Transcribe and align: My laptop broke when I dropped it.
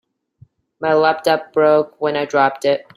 My 0.79 0.95
laptop 0.95 1.53
broke 1.53 2.01
when 2.01 2.17
I 2.17 2.25
dropped 2.25 2.65
it. 2.65 2.87